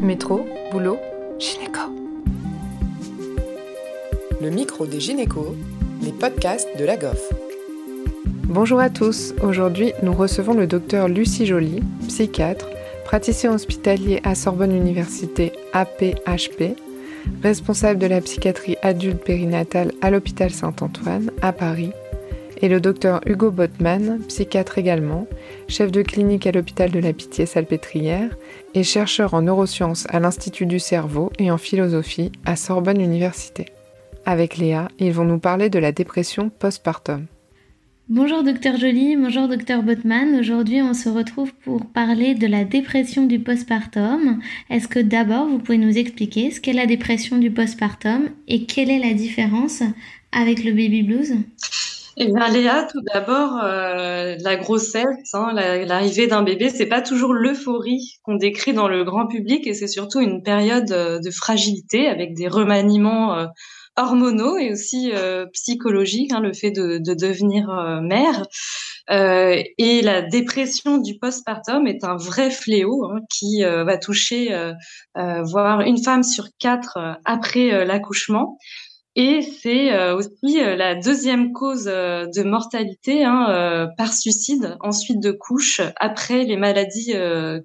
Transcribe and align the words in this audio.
Métro, 0.00 0.46
boulot, 0.70 0.98
gynéco. 1.38 1.80
Le 4.42 4.50
micro 4.50 4.86
des 4.86 5.00
gynécos, 5.00 5.54
les 6.02 6.12
podcasts 6.12 6.68
de 6.78 6.84
la 6.84 6.96
GOF. 6.96 7.32
Bonjour 8.44 8.78
à 8.78 8.90
tous. 8.90 9.34
Aujourd'hui, 9.42 9.92
nous 10.02 10.12
recevons 10.12 10.52
le 10.52 10.66
docteur 10.66 11.08
Lucie 11.08 11.46
Joly, 11.46 11.82
psychiatre, 12.08 12.68
praticien 13.04 13.54
hospitalier 13.54 14.20
à 14.22 14.34
Sorbonne 14.34 14.76
Université 14.76 15.52
APHP, 15.72 16.76
responsable 17.42 17.98
de 17.98 18.06
la 18.06 18.20
psychiatrie 18.20 18.76
adulte 18.82 19.24
périnatale 19.24 19.92
à 20.02 20.10
l'hôpital 20.10 20.50
Saint-Antoine 20.50 21.30
à 21.40 21.52
Paris, 21.52 21.92
et 22.60 22.68
le 22.68 22.80
docteur 22.80 23.20
Hugo 23.26 23.50
Botman, 23.50 24.20
psychiatre 24.28 24.78
également, 24.78 25.26
chef 25.68 25.92
de 25.92 26.02
clinique 26.02 26.46
à 26.46 26.52
l'hôpital 26.52 26.90
de 26.90 26.98
la 26.98 27.12
Pitié-Salpêtrière 27.12 28.36
et 28.74 28.82
chercheur 28.82 29.34
en 29.34 29.42
neurosciences 29.42 30.06
à 30.10 30.20
l'Institut 30.20 30.66
du 30.66 30.78
cerveau 30.78 31.30
et 31.38 31.50
en 31.50 31.58
philosophie 31.58 32.32
à 32.44 32.56
Sorbonne 32.56 33.00
Université. 33.00 33.66
Avec 34.24 34.56
Léa, 34.56 34.88
ils 34.98 35.12
vont 35.12 35.24
nous 35.24 35.38
parler 35.38 35.70
de 35.70 35.78
la 35.78 35.92
dépression 35.92 36.48
postpartum. 36.48 37.26
Bonjour 38.08 38.44
docteur 38.44 38.76
Joly, 38.76 39.16
bonjour 39.16 39.48
docteur 39.48 39.82
Botman. 39.82 40.38
Aujourd'hui, 40.38 40.80
on 40.80 40.94
se 40.94 41.08
retrouve 41.08 41.52
pour 41.64 41.86
parler 41.86 42.34
de 42.36 42.46
la 42.46 42.62
dépression 42.62 43.26
du 43.26 43.40
postpartum. 43.40 44.40
Est-ce 44.70 44.86
que 44.86 45.00
d'abord, 45.00 45.48
vous 45.48 45.58
pouvez 45.58 45.78
nous 45.78 45.98
expliquer 45.98 46.52
ce 46.52 46.60
qu'est 46.60 46.72
la 46.72 46.86
dépression 46.86 47.38
du 47.38 47.50
postpartum 47.50 48.28
et 48.46 48.64
quelle 48.64 48.90
est 48.90 49.00
la 49.00 49.12
différence 49.12 49.82
avec 50.30 50.62
le 50.62 50.70
baby 50.70 51.02
blues? 51.02 51.34
Eh 52.18 52.32
bien, 52.32 52.48
Léa, 52.48 52.88
tout 52.90 53.02
d'abord, 53.12 53.60
euh, 53.62 54.36
la 54.40 54.56
grossesse, 54.56 55.34
hein, 55.34 55.52
l'arrivée 55.52 56.26
d'un 56.26 56.42
bébé, 56.42 56.70
c'est 56.70 56.86
pas 56.86 57.02
toujours 57.02 57.34
l'euphorie 57.34 58.18
qu'on 58.22 58.36
décrit 58.36 58.72
dans 58.72 58.88
le 58.88 59.04
grand 59.04 59.26
public, 59.26 59.66
et 59.66 59.74
c'est 59.74 59.86
surtout 59.86 60.20
une 60.20 60.42
période 60.42 60.90
euh, 60.92 61.18
de 61.18 61.30
fragilité 61.30 62.08
avec 62.08 62.34
des 62.34 62.48
remaniements 62.48 63.36
euh, 63.36 63.46
hormonaux 63.98 64.56
et 64.58 64.72
aussi 64.72 65.10
psychologiques, 65.54 66.30
hein, 66.30 66.40
le 66.40 66.52
fait 66.52 66.70
de, 66.70 66.98
de 66.98 67.14
devenir 67.14 67.66
mère. 68.02 68.44
et 69.08 70.02
la 70.02 70.20
dépression 70.20 70.98
du 70.98 71.18
postpartum 71.18 71.86
est 71.86 72.04
un 72.04 72.16
vrai 72.16 72.50
fléau 72.50 73.06
hein, 73.06 73.20
qui 73.32 73.62
va 73.62 73.96
toucher, 73.96 74.54
voire 75.14 75.80
une 75.80 75.96
femme 75.96 76.22
sur 76.22 76.48
quatre 76.58 76.98
après 77.24 77.86
l'accouchement. 77.86 78.58
Et 79.18 79.40
c'est 79.40 79.94
euh, 79.94 80.14
aussi 80.14 80.60
euh, 80.62 80.76
la 80.76 80.94
deuxième 80.94 81.54
cause 81.54 81.88
euh, 81.88 82.26
de 82.26 82.42
mortalité 82.42 83.24
hein, 83.24 83.88
par 83.96 84.12
suicide, 84.12 84.76
ensuite 84.80 85.20
de 85.20 85.32
couche, 85.32 85.80
après 85.96 86.44
les 86.44 86.58
maladies 86.58 87.14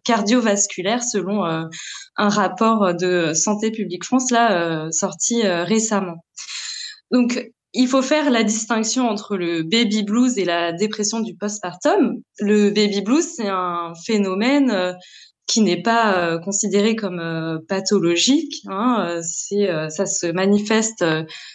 cardiovasculaires, 0.06 1.04
selon 1.04 1.44
un 1.44 2.30
rapport 2.30 2.94
de 2.96 3.34
Santé 3.34 3.72
publique 3.72 4.06
France 4.06 4.32
là 4.32 4.90
sorti 4.92 5.44
récemment. 5.46 6.24
Donc 7.12 7.52
il 7.74 7.88
faut 7.88 8.02
faire 8.02 8.30
la 8.32 8.44
distinction 8.44 9.10
entre 9.10 9.36
le 9.36 9.64
baby 9.64 10.04
blues 10.04 10.38
et 10.38 10.46
la 10.46 10.72
dépression 10.72 11.20
du 11.20 11.36
postpartum. 11.36 12.22
Le 12.40 12.70
baby 12.70 13.02
blues, 13.02 13.26
c'est 13.36 13.48
un 13.48 13.94
phénomène 14.06 14.96
qui 15.52 15.60
n'est 15.60 15.82
pas 15.82 16.18
euh, 16.18 16.40
considéré 16.40 16.96
comme 16.96 17.20
euh, 17.20 17.58
pathologique. 17.68 18.64
Hein, 18.68 19.06
euh, 19.06 19.22
c'est, 19.22 19.70
ça 19.90 20.06
se 20.06 20.28
manifeste 20.28 21.04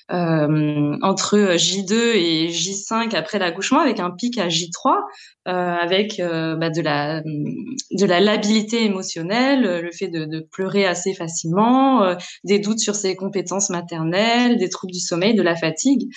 entre 0.09 1.57
J2 1.57 1.95
et 1.95 2.49
J5 2.49 3.15
après 3.17 3.39
l'accouchement 3.39 3.81
avec 3.81 3.99
un 3.99 4.11
pic 4.11 4.39
à 4.39 4.49
J3, 4.49 4.99
avec 5.47 6.21
bah, 6.21 6.71
de 6.71 6.83
la 6.83 7.23
de 7.23 8.05
la 8.07 8.21
labilité 8.21 8.85
émotionnelle, 8.85 9.81
le 9.83 9.91
fait 9.93 10.09
de, 10.09 10.25
de 10.25 10.41
pleurer 10.41 10.87
assez 10.87 11.15
facilement, 11.15 12.17
des 12.45 12.59
doutes 12.59 12.81
sur 12.81 12.95
ses 12.95 13.17
compétences 13.17 13.71
maternelles, 13.71 14.59
des 14.59 14.69
troubles 14.69 14.93
du 14.93 15.01
sommeil, 15.01 15.35
de 15.35 15.43
la 15.43 15.57
fatigue. 15.57 16.09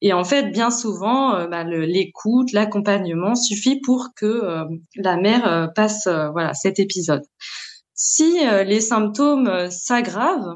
Et 0.00 0.12
en 0.12 0.24
fait, 0.24 0.50
bien 0.50 0.70
souvent, 0.70 1.34
euh, 1.34 1.46
bah, 1.46 1.64
l'écoute, 1.64 2.52
l'accompagnement 2.52 3.34
suffit 3.34 3.80
pour 3.80 4.10
que 4.14 4.26
euh, 4.26 4.64
la 4.96 5.16
mère 5.16 5.46
euh, 5.46 5.66
passe 5.66 6.06
voilà 6.06 6.54
cet 6.54 6.78
épisode. 6.78 7.22
Si 7.94 8.38
les 8.64 8.80
symptômes 8.80 9.70
s'aggravent 9.70 10.54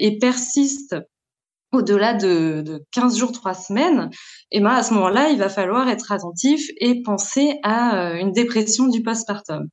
et 0.00 0.18
persistent 0.18 0.96
au-delà 1.72 2.14
de, 2.14 2.62
de, 2.62 2.82
15 2.92 3.18
jours, 3.18 3.32
3 3.32 3.52
semaines, 3.52 4.08
et 4.50 4.58
eh 4.58 4.60
ben 4.60 4.70
à 4.70 4.82
ce 4.82 4.94
moment-là, 4.94 5.28
il 5.28 5.38
va 5.38 5.50
falloir 5.50 5.90
être 5.90 6.10
attentif 6.10 6.70
et 6.78 7.02
penser 7.02 7.58
à 7.62 8.14
une 8.18 8.32
dépression 8.32 8.86
du 8.86 9.02
postpartum. 9.02 9.68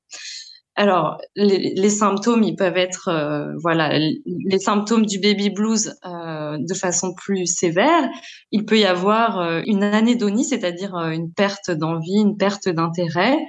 Alors, 0.79 1.17
les, 1.35 1.89
symptômes, 1.89 2.43
ils 2.43 2.55
peuvent 2.55 2.77
être, 2.77 3.07
euh, 3.07 3.51
voilà, 3.63 3.97
les 3.97 4.59
symptômes 4.59 5.07
du 5.07 5.19
baby 5.19 5.49
blues 5.49 5.95
euh, 6.05 6.55
de 6.59 6.73
façon 6.75 7.15
plus 7.15 7.47
sévère. 7.47 8.07
Il 8.51 8.63
peut 8.63 8.77
y 8.77 8.85
avoir 8.85 9.39
euh, 9.39 9.61
une 9.65 9.81
anédonie, 9.81 10.45
c'est-à-dire 10.45 10.93
une 10.95 11.33
perte 11.33 11.71
d'envie, 11.71 12.19
une 12.19 12.37
perte 12.37 12.69
d'intérêt. 12.69 13.39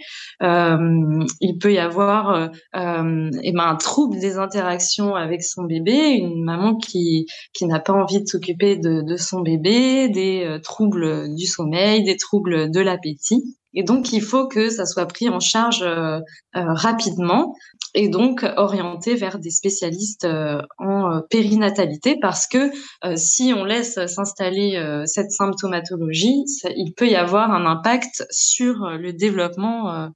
il 0.40 1.58
peut 1.60 1.74
y 1.74 1.78
avoir 1.78 2.50
eh 2.72 3.52
ben, 3.52 3.60
un 3.60 3.76
trouble 3.76 4.18
des 4.18 4.38
interactions 4.38 5.14
avec 5.14 5.42
son 5.42 5.64
bébé, 5.64 6.14
une 6.14 6.44
maman 6.44 6.76
qui, 6.78 7.26
qui 7.52 7.66
n'a 7.66 7.78
pas 7.78 7.92
envie 7.92 8.22
de 8.22 8.26
s'occuper 8.26 8.76
de, 8.76 9.02
de 9.02 9.16
son 9.18 9.42
bébé, 9.42 10.08
des 10.08 10.58
troubles 10.62 11.34
du 11.34 11.44
sommeil, 11.44 12.04
des 12.04 12.16
troubles 12.16 12.70
de 12.70 12.80
l'appétit. 12.80 13.57
Et 13.74 13.82
donc, 13.82 14.12
il 14.12 14.22
faut 14.22 14.48
que 14.48 14.70
ça 14.70 14.86
soit 14.86 15.06
pris 15.06 15.28
en 15.28 15.40
charge 15.40 15.82
euh, 15.82 16.20
euh, 16.56 16.72
rapidement 16.72 17.54
et 17.94 18.08
donc 18.08 18.44
orienté 18.56 19.14
vers 19.14 19.38
des 19.38 19.50
spécialistes 19.50 20.24
euh, 20.24 20.60
en 20.78 21.20
périnatalité 21.30 22.16
parce 22.20 22.46
que 22.46 22.70
si 23.16 23.52
on 23.56 23.64
laisse 23.64 23.98
s'installer 24.06 25.02
cette 25.06 25.30
symptomatologie, 25.30 26.44
il 26.76 26.92
peut 26.94 27.08
y 27.08 27.16
avoir 27.16 27.50
un 27.50 27.64
impact 27.66 28.26
sur 28.30 28.90
le 28.90 29.12
développement 29.12 30.10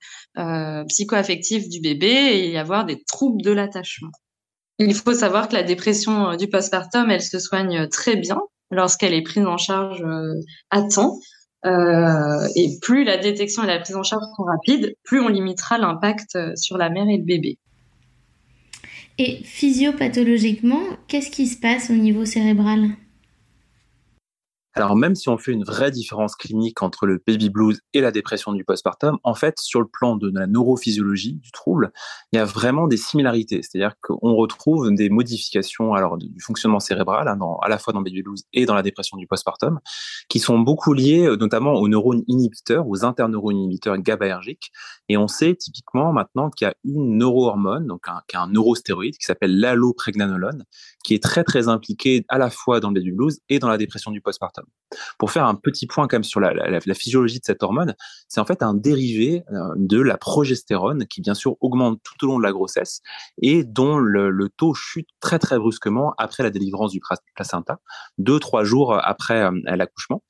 psychoaffectif 0.89 1.69
du 1.69 1.81
bébé 1.81 2.09
et 2.09 2.51
y 2.51 2.59
avoir 2.59 2.85
des 2.85 3.03
troubles 3.05 3.43
de 3.43 3.53
l'attachement. 3.53 4.11
Il 4.79 4.95
faut 4.95 5.15
savoir 5.15 5.49
que 5.49 5.55
la 5.55 5.63
dépression 5.63 6.37
du 6.37 6.49
postpartum, 6.49 7.11
elle 7.11 7.23
se 7.23 7.39
soigne 7.39 7.89
très 7.89 8.17
bien 8.17 8.41
lorsqu'elle 8.71 9.15
est 9.15 9.23
prise 9.23 9.47
en 9.47 9.57
charge 9.57 10.05
à 10.71 10.83
temps. 10.83 11.19
Euh, 11.65 12.49
et 12.57 12.79
plus 12.81 13.05
la 13.05 13.19
détection 13.19 13.63
et 13.63 13.67
la 13.67 13.79
prise 13.79 13.95
en 13.95 14.03
charge 14.03 14.25
sont 14.37 14.43
rapides, 14.43 14.97
plus 15.05 15.21
on 15.21 15.29
limitera 15.29 15.79
l'impact 15.79 16.35
euh, 16.35 16.53
sur 16.57 16.77
la 16.77 16.91
mère 16.91 17.09
et 17.09 17.19
le 17.19 17.25
bébé. 17.25 17.59
Et 19.19 19.43
physiopathologiquement, 19.45 20.83
qu'est-ce 21.07 21.31
qui 21.31 21.47
se 21.47 21.59
passe 21.59 21.91
au 21.91 21.95
niveau 21.95 22.25
cérébral? 22.25 22.89
Alors 24.75 24.97
même 24.97 25.15
si 25.15 25.29
on 25.29 25.37
fait 25.37 25.53
une 25.53 25.65
vraie 25.65 25.91
différence 25.91 26.35
clinique 26.35 26.83
entre 26.83 27.07
le 27.07 27.23
baby 27.27 27.51
blues 27.51 27.81
et 27.93 28.01
la 28.01 28.11
dépression 28.11 28.53
du 28.53 28.65
postpartum, 28.65 29.19
en 29.23 29.35
fait, 29.35 29.59
sur 29.59 29.81
le 29.81 29.87
plan 29.87 30.17
de 30.17 30.31
la 30.33 30.47
neurophysiologie 30.47 31.35
du 31.35 31.53
trouble, 31.53 31.93
il 32.33 32.37
y 32.37 32.39
a 32.39 32.45
vraiment 32.45 32.87
des 32.87 32.97
similarités. 32.97 33.61
C'est-à-dire 33.63 33.95
qu'on 34.01 34.35
retrouve 34.35 34.91
des 34.95 35.11
modifications 35.11 35.95
alors 35.95 36.17
du 36.17 36.41
fonctionnement 36.41 36.81
cérébral, 36.81 37.29
hein, 37.29 37.39
à 37.63 37.69
la 37.69 37.79
fois 37.79 37.93
dans 37.93 38.01
baby 38.01 38.23
blues 38.23 38.45
et 38.53 38.65
dans 38.65 38.75
la 38.75 38.83
dépression 38.83 39.17
du 39.19 39.27
postpartum, 39.27 39.81
qui 40.29 40.39
sont 40.39 40.59
beaucoup 40.59 40.95
liées 40.95 41.27
euh, 41.27 41.37
notamment 41.37 41.75
aux 41.75 41.89
neurones 41.89 42.23
inhibiteurs, 42.27 42.89
aux 42.89 43.05
interneurones 43.05 43.57
inhibiteurs 43.57 43.99
GABAergiques. 43.99 44.73
Et 45.09 45.17
on 45.17 45.29
sait 45.29 45.55
typiquement 45.55 46.13
maintenant 46.13 46.51
qu'il 46.51 46.67
y 46.67 46.71
a 46.71 46.75
une 46.85 47.19
neurohormone, 47.19 47.87
donc 47.87 48.09
un, 48.09 48.23
un 48.35 48.49
neurostéroïde 48.49 49.17
qui 49.17 49.27
s'appelle 49.27 49.59
l'allopregnanolone, 49.59 50.65
qui 51.05 51.15
est 51.15 51.23
très 51.23 51.45
très 51.45 51.69
impliqué 51.69 52.25
à 52.29 52.39
la 52.39 52.51
fois 52.51 52.81
dans 52.81 52.89
le 52.89 52.95
baby 52.95 53.13
blues 53.13 53.41
et 53.49 53.59
dans 53.59 53.69
la 53.69 53.77
dépression 53.77 54.11
du 54.11 54.21
postpartum. 54.21 54.62
Pour 55.19 55.31
faire 55.31 55.47
un 55.47 55.55
petit 55.55 55.87
point 55.87 56.07
quand 56.07 56.23
sur 56.25 56.41
la, 56.41 56.81
physiologie 56.95 57.39
de 57.39 57.45
cette 57.45 57.63
hormone, 57.63 57.95
c'est 58.29 58.41
en 58.41 58.45
fait 58.45 58.63
un 58.63 58.75
dérivé 58.75 59.43
euh, 59.51 59.73
de 59.77 60.01
la 60.01 60.19
progestérone 60.19 61.07
qui 61.07 61.21
bien 61.21 61.35
sûr 61.35 61.57
augmente 61.61 62.01
tout 62.03 62.25
au 62.25 62.29
long 62.29 62.39
de 62.39 62.43
la 62.43 62.53
grossesse 62.53 63.01
et 63.41 63.65
dont 63.65 63.97
le, 63.97 64.49
taux 64.57 64.75
chute 64.75 65.09
très 65.21 65.39
très 65.39 65.59
brusquement 65.59 66.15
après 66.19 66.43
la 66.43 66.51
délivrance 66.51 66.93
du 66.93 67.01
placenta, 67.35 67.81
deux 68.19 68.39
trois 68.39 68.65
jours 68.65 68.99
après 69.03 69.43
euh, 69.43 69.51
l'accouchement. 69.65 70.23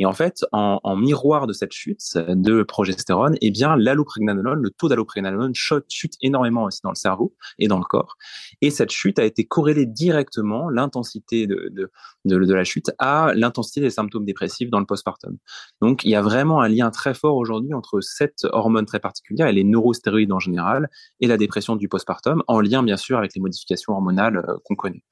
Et 0.00 0.06
en 0.06 0.14
fait, 0.14 0.46
en, 0.50 0.96
miroir 0.96 1.46
de 1.46 1.52
cette 1.52 1.72
chute 1.72 2.00
de 2.16 2.62
progestérone, 2.62 3.36
eh 3.42 3.50
bien, 3.50 3.76
l'allopregnanolone, 3.76 4.58
le 4.62 4.70
taux 4.70 4.88
d'allopregnanolone 4.88 5.52
chute 5.54 6.14
énormément 6.22 6.64
aussi 6.64 6.80
dans 6.82 6.90
le 6.90 6.96
cerveau 6.96 7.34
et 7.58 7.68
dans 7.68 7.76
le 7.76 7.84
corps. 7.84 8.16
Et 8.62 8.70
cette 8.70 8.90
chute 8.90 9.18
a 9.18 9.24
été 9.24 9.44
corrélée 9.44 9.84
directement, 9.84 10.70
l'intensité 10.70 11.46
de, 11.46 11.70
de, 11.70 11.90
de, 12.24 12.54
la 12.54 12.64
chute, 12.64 12.90
à 12.98 13.32
l'intensité 13.34 13.82
des 13.82 13.90
symptômes 13.90 14.24
dépressifs 14.24 14.70
dans 14.70 14.80
le 14.80 14.86
postpartum. 14.86 15.36
Donc, 15.82 16.02
il 16.04 16.10
y 16.10 16.14
a 16.14 16.22
vraiment 16.22 16.62
un 16.62 16.68
lien 16.68 16.90
très 16.90 17.12
fort 17.12 17.36
aujourd'hui 17.36 17.74
entre 17.74 18.00
cette 18.00 18.46
hormone 18.52 18.86
très 18.86 19.00
particulière 19.00 19.48
et 19.48 19.52
les 19.52 19.64
neurostéroïdes 19.64 20.32
en 20.32 20.38
général 20.38 20.88
et 21.20 21.26
la 21.26 21.36
dépression 21.36 21.76
du 21.76 21.88
postpartum, 21.88 22.42
en 22.46 22.60
lien 22.60 22.82
bien 22.82 22.96
sûr 22.96 23.18
avec 23.18 23.34
les 23.34 23.42
modifications 23.42 23.92
hormonales 23.92 24.38
euh, 24.38 24.56
qu'on 24.64 24.76
connaît. 24.76 25.04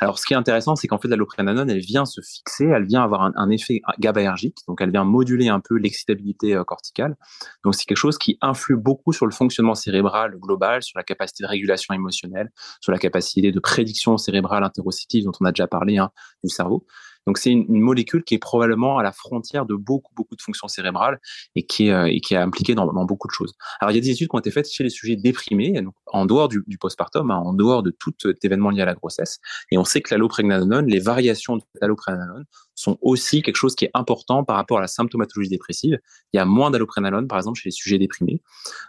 Alors, 0.00 0.18
ce 0.18 0.26
qui 0.26 0.32
est 0.32 0.36
intéressant, 0.36 0.74
c'est 0.74 0.88
qu'en 0.88 0.98
fait, 0.98 1.06
l'allopregnanolone, 1.06 1.70
elle 1.70 1.78
vient 1.78 2.06
se 2.06 2.20
fixer, 2.20 2.64
elle 2.64 2.86
vient 2.86 3.04
avoir 3.04 3.22
un, 3.22 3.32
un 3.36 3.48
effet 3.48 3.82
GABA 4.00 4.31
Donc 4.68 4.80
elle 4.80 4.90
vient 4.90 5.04
moduler 5.04 5.48
un 5.48 5.60
peu 5.60 5.76
l'excitabilité 5.76 6.60
corticale. 6.66 7.16
Donc 7.64 7.74
c'est 7.74 7.84
quelque 7.84 7.96
chose 7.96 8.18
qui 8.18 8.38
influe 8.40 8.76
beaucoup 8.76 9.12
sur 9.12 9.26
le 9.26 9.32
fonctionnement 9.32 9.74
cérébral 9.74 10.36
global, 10.38 10.82
sur 10.82 10.98
la 10.98 11.04
capacité 11.04 11.44
de 11.44 11.48
régulation 11.48 11.94
émotionnelle, 11.94 12.50
sur 12.80 12.92
la 12.92 12.98
capacité 12.98 13.52
de 13.52 13.60
prédiction 13.60 14.16
cérébrale 14.18 14.64
interoceptive 14.64 15.24
dont 15.24 15.32
on 15.40 15.44
a 15.44 15.52
déjà 15.52 15.66
parlé 15.66 15.98
hein, 15.98 16.10
du 16.42 16.50
cerveau. 16.50 16.86
Donc 17.26 17.38
c'est 17.38 17.50
une, 17.50 17.80
molécule 17.80 18.24
qui 18.24 18.34
est 18.34 18.38
probablement 18.38 18.98
à 18.98 19.02
la 19.02 19.12
frontière 19.12 19.66
de 19.66 19.74
beaucoup 19.74 20.12
beaucoup 20.14 20.36
de 20.36 20.42
fonctions 20.42 20.68
cérébrales 20.68 21.20
et 21.54 21.64
qui 21.64 21.88
est, 21.88 21.92
euh, 21.92 22.06
et 22.06 22.36
impliquée 22.36 22.74
dans, 22.74 22.86
beaucoup 23.04 23.28
de 23.28 23.32
choses. 23.32 23.54
Alors 23.80 23.92
il 23.92 23.94
y 23.94 23.98
a 23.98 24.00
des 24.00 24.10
études 24.10 24.28
qui 24.28 24.36
ont 24.36 24.38
été 24.38 24.50
faites 24.50 24.70
chez 24.70 24.84
les 24.84 24.90
sujets 24.90 25.16
déprimés, 25.16 25.80
en 26.06 26.26
dehors 26.26 26.48
du, 26.48 26.62
postpartum, 26.78 27.30
hein, 27.30 27.36
en 27.36 27.52
dehors 27.52 27.82
de 27.82 27.90
tout 27.90 28.12
événement 28.42 28.70
lié 28.70 28.82
à 28.82 28.86
la 28.86 28.94
grossesse, 28.94 29.38
et 29.70 29.78
on 29.78 29.84
sait 29.84 30.00
que 30.00 30.14
l'allopregnanolone, 30.14 30.86
les 30.86 31.00
variations 31.00 31.56
de 31.56 31.62
l'allopregnanolone 31.80 32.44
sont 32.74 32.98
aussi 33.00 33.42
quelque 33.42 33.56
chose 33.56 33.74
qui 33.74 33.84
est 33.84 33.90
important 33.94 34.44
par 34.44 34.56
rapport 34.56 34.78
à 34.78 34.80
la 34.80 34.86
symptomatologie 34.86 35.50
dépressive. 35.50 35.98
Il 36.32 36.36
y 36.36 36.40
a 36.40 36.44
moins 36.44 36.70
d'allopregnanolone, 36.70 37.28
par 37.28 37.38
exemple, 37.38 37.58
chez 37.58 37.68
les 37.68 37.72
sujets 37.72 37.98
déprimés, 37.98 38.40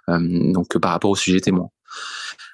euh, 0.10 0.52
donc 0.52 0.78
par 0.80 0.92
rapport 0.92 1.12
aux 1.12 1.16
sujets 1.16 1.42
témoins. 1.42 1.70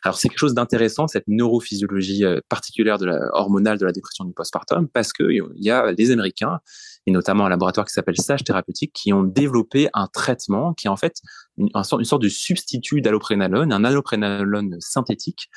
Alors 0.04 0.18
c'est 0.18 0.30
quelque 0.30 0.40
chose 0.40 0.54
d'intéressant 0.54 1.08
cette 1.08 1.28
neurophysiologie 1.28 2.26
euh, 2.26 2.40
particulière 2.50 2.98
de 2.98 3.06
la 3.06 3.20
hormonale 3.34 3.78
de 3.78 3.86
la 3.86 3.92
dépression 3.92 4.26
du 4.26 4.34
postpartum 4.34 4.88
parce 4.88 5.14
que 5.14 5.24
il 5.30 5.44
y 5.56 5.72
a 5.72 5.94
des 5.94 6.12
Américains 6.12 6.60
et 7.06 7.12
notamment 7.12 7.46
un 7.46 7.50
laboratoire 7.50 7.86
qui 7.86 7.94
s'appelle 7.94 8.18
Sage 8.18 8.44
Thérapeutique 8.44 8.94
qui 8.94 9.14
ont 9.14 9.24
développé 9.24 9.90
un 9.94 10.08
traitement 10.08 10.74
qui 10.74 10.88
est 10.88 10.90
en 10.90 10.98
fait 10.98 11.22
une, 11.60 11.70
une 11.74 12.06
sorte 12.06 12.22
de 12.22 12.30
substitut 12.30 13.02
d'alloprénolone, 13.02 13.72
un 13.72 13.84
alloprénolone 13.84 14.78
synthétique 14.80 15.50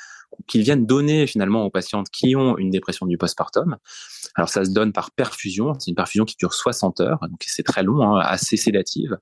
qu'ils 0.47 0.63
viennent 0.63 0.85
donner 0.85 1.27
finalement 1.27 1.65
aux 1.65 1.69
patientes 1.69 2.09
qui 2.09 2.35
ont 2.35 2.57
une 2.57 2.69
dépression 2.69 3.05
du 3.05 3.17
postpartum. 3.17 3.77
Alors 4.35 4.49
ça 4.49 4.65
se 4.65 4.71
donne 4.71 4.93
par 4.93 5.11
perfusion, 5.11 5.73
c'est 5.79 5.91
une 5.91 5.95
perfusion 5.95 6.25
qui 6.25 6.35
dure 6.37 6.53
60 6.53 7.01
heures, 7.01 7.19
donc 7.21 7.43
c'est 7.45 7.63
très 7.63 7.83
long, 7.83 8.03
hein, 8.03 8.19
assez 8.19 8.57
sédative. 8.57 9.17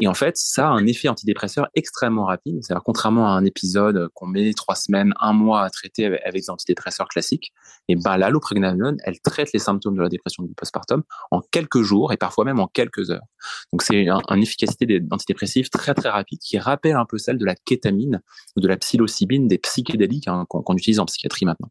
Et 0.00 0.08
en 0.08 0.14
fait, 0.14 0.36
ça 0.36 0.68
a 0.68 0.70
un 0.70 0.86
effet 0.86 1.08
antidépresseur 1.08 1.68
extrêmement 1.74 2.24
rapide. 2.24 2.58
C'est-à-dire 2.62 2.82
contrairement 2.84 3.28
à 3.28 3.30
un 3.30 3.44
épisode 3.44 4.08
qu'on 4.14 4.26
met 4.26 4.52
trois 4.54 4.74
semaines, 4.74 5.14
un 5.20 5.32
mois 5.32 5.62
à 5.62 5.70
traiter 5.70 6.06
avec, 6.06 6.34
des 6.34 6.50
antidépresseurs 6.50 7.08
classiques, 7.08 7.52
et 7.88 7.96
ben 7.96 8.16
l'allopregnanolone, 8.16 8.98
elle 9.04 9.20
traite 9.20 9.52
les 9.52 9.58
symptômes 9.58 9.96
de 9.96 10.02
la 10.02 10.08
dépression 10.08 10.42
du 10.42 10.52
postpartum 10.54 11.02
en 11.30 11.40
quelques 11.40 11.82
jours 11.82 12.12
et 12.12 12.16
parfois 12.16 12.44
même 12.44 12.58
en 12.58 12.66
quelques 12.66 13.10
heures. 13.10 13.24
Donc 13.72 13.82
c'est 13.82 14.06
une 14.06 14.42
efficacité 14.42 15.00
d'antidépressif 15.00 15.70
très 15.70 15.94
très 15.94 16.10
rapide 16.10 16.25
qui 16.40 16.58
rappelle 16.58 16.96
un 16.96 17.04
peu 17.04 17.18
celle 17.18 17.38
de 17.38 17.44
la 17.44 17.54
kétamine 17.54 18.22
ou 18.56 18.60
de 18.60 18.68
la 18.68 18.76
psilocybine 18.76 19.48
des 19.48 19.58
psychédéliques 19.58 20.28
hein, 20.28 20.44
qu'on 20.48 20.76
utilise 20.76 21.00
en 21.00 21.06
psychiatrie 21.06 21.46
maintenant. 21.46 21.70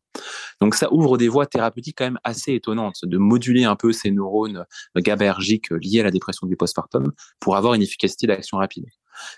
Donc 0.61 0.75
ça 0.75 0.91
ouvre 0.93 1.17
des 1.17 1.27
voies 1.27 1.45
thérapeutiques 1.45 1.97
quand 1.97 2.05
même 2.05 2.19
assez 2.23 2.53
étonnantes 2.53 3.03
de 3.03 3.17
moduler 3.17 3.65
un 3.65 3.75
peu 3.75 3.91
ces 3.91 4.11
neurones 4.11 4.65
GABAergiques 4.95 5.69
liés 5.71 6.01
à 6.01 6.03
la 6.03 6.11
dépression 6.11 6.47
du 6.47 6.55
postpartum 6.55 7.11
pour 7.39 7.55
avoir 7.55 7.73
une 7.73 7.81
efficacité 7.81 8.27
d'action 8.27 8.57
rapide. 8.57 8.85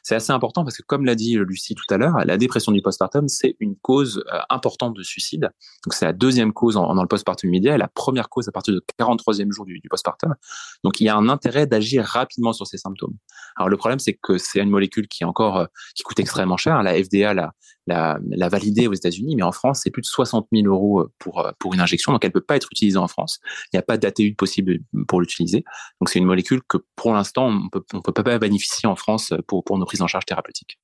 C'est 0.03 0.15
assez 0.15 0.31
important 0.31 0.63
parce 0.63 0.77
que, 0.77 0.83
comme 0.83 1.06
l'a 1.06 1.15
dit 1.15 1.38
Lucie 1.38 1.75
tout 1.75 1.94
à 1.94 1.97
l'heure, 1.97 2.18
la 2.25 2.38
dépression 2.38 2.71
du 2.71 2.81
postpartum, 2.81 3.27
c'est 3.27 3.56
une 3.59 3.75
cause 3.75 4.24
euh, 4.33 4.39
importante 4.50 4.95
de 4.95 5.03
suicide. 5.03 5.50
Donc, 5.85 5.94
c'est 5.94 6.06
la 6.06 6.13
deuxième 6.13 6.53
cause 6.53 6.75
dans 6.75 7.01
le 7.01 7.07
postpartum 7.07 7.50
immédiat 7.50 7.75
et 7.75 7.77
la 7.77 7.88
première 7.88 8.29
cause 8.29 8.47
à 8.47 8.51
partir 8.51 8.74
du 8.74 8.81
43e 9.00 9.51
jour 9.51 9.65
du, 9.65 9.81
postpartum. 9.89 10.35
Donc, 10.83 11.00
il 11.01 11.06
y 11.06 11.09
a 11.09 11.15
un 11.15 11.29
intérêt 11.29 11.68
d'agir 11.68 12.03
rapidement 12.06 12.53
sur 12.53 12.68
ces 12.68 12.77
symptômes. 12.77 13.15
Alors, 13.56 13.69
le 13.69 13.77
problème, 13.77 14.00
c'est 14.00 14.13
que 14.13 14.38
c'est 14.38 14.59
une 14.59 14.69
molécule 14.69 15.07
qui 15.07 15.24
encore, 15.25 15.57
euh, 15.57 15.65
qui 15.95 16.03
coûte 16.03 16.19
extrêmement 16.19 16.57
cher. 16.57 16.81
La 16.83 16.94
FDA 17.01 17.33
l'a, 17.33 17.53
l'a, 17.88 18.19
l'a 18.30 18.50
validée 18.50 18.88
aux 18.88 18.94
États-Unis, 18.94 19.36
mais 19.36 19.44
en 19.44 19.51
France, 19.51 19.81
c'est 19.84 19.92
plus 19.92 20.01
de 20.01 20.07
60 20.07 20.48
000 20.54 20.68
euros 20.68 21.01
euh, 21.01 21.12
pour, 21.19 21.50
pour 21.60 21.74
une 21.74 21.80
injection. 21.80 22.12
Donc, 22.12 22.24
elle 22.24 22.31
peut 22.31 22.42
pas 22.42 22.56
être 22.56 22.68
utilisée 22.72 22.98
en 22.98 23.07
France. 23.07 23.39
Il 23.66 23.75
n'y 23.75 23.80
a 23.80 23.84
pas 23.84 23.98
d'ATU 23.98 24.36
possible 24.36 24.80
pour 25.07 25.22
l'utiliser. 25.22 25.63
Donc, 26.01 26.10
c'est 26.10 26.19
une 26.19 26.25
molécule 26.25 26.62
que, 26.68 26.78
pour 26.95 27.13
l'instant, 27.13 27.48
on 27.48 27.69
on 27.94 28.01
peut 28.01 28.12
pas 28.12 28.39
bénéficier 28.39 28.88
en 28.88 28.95
France 28.95 29.34
pour 29.48 29.63
pour 29.63 29.78
nos 29.78 29.86
prises 29.86 30.01
en 30.01 30.07
charge 30.07 30.25
thérapeutiques. 30.25 30.80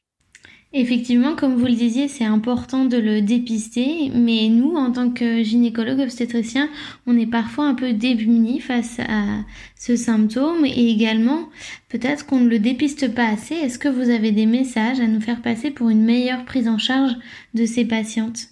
Effectivement, 0.76 1.36
comme 1.36 1.56
vous 1.56 1.68
le 1.68 1.76
disiez, 1.76 2.08
c'est 2.08 2.26
important 2.26 2.86
de 2.86 2.98
le 2.98 3.22
dépister, 3.22 4.10
mais 4.16 4.50
nous, 4.50 4.74
en 4.76 4.92
tant 4.92 5.12
que 5.12 5.44
gynécologue 5.44 6.00
obstétricien, 6.00 6.68
on 7.06 7.16
est 7.16 7.28
parfois 7.28 7.66
un 7.66 7.76
peu 7.76 7.94
démunis 7.94 8.60
face 8.60 8.98
à 9.00 9.44
ce 9.80 9.96
symptôme 9.96 10.66
et 10.66 10.90
également, 10.90 11.50
peut-être 11.90 12.26
qu'on 12.26 12.40
ne 12.40 12.50
le 12.50 12.58
dépiste 12.58 13.14
pas 13.14 13.28
assez. 13.28 13.54
Est-ce 13.54 13.78
que 13.78 13.88
vous 13.88 14.10
avez 14.10 14.32
des 14.32 14.48
messages 14.48 15.00
à 15.00 15.06
nous 15.06 15.22
faire 15.22 15.44
passer 15.44 15.70
pour 15.70 15.90
une 15.90 16.04
meilleure 16.04 16.44
prise 16.44 16.68
en 16.68 16.80
charge 16.80 17.14
de 17.54 17.68
ces 17.68 17.86
patientes? 17.86 18.48